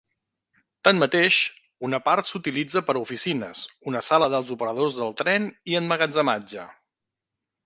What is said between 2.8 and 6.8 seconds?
per a oficines, una sala dels operadors del tren i emmagatzematge.